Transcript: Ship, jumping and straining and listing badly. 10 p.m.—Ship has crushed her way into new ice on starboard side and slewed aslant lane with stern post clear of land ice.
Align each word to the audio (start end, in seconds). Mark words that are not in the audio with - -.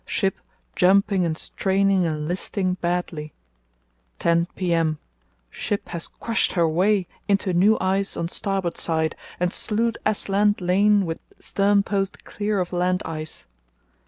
Ship, 0.03 0.35
jumping 0.75 1.23
and 1.25 1.37
straining 1.37 2.07
and 2.07 2.27
listing 2.27 2.73
badly. 2.73 3.33
10 4.17 4.47
p.m.—Ship 4.55 5.89
has 5.89 6.07
crushed 6.07 6.53
her 6.53 6.67
way 6.67 7.05
into 7.27 7.53
new 7.53 7.77
ice 7.79 8.17
on 8.17 8.27
starboard 8.27 8.79
side 8.79 9.15
and 9.39 9.53
slewed 9.53 9.99
aslant 10.03 10.59
lane 10.59 11.05
with 11.05 11.19
stern 11.37 11.83
post 11.83 12.23
clear 12.23 12.59
of 12.59 12.73
land 12.73 13.03
ice. 13.05 13.45